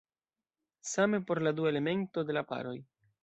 [0.93, 2.77] Same por la dua elemento de la paroj.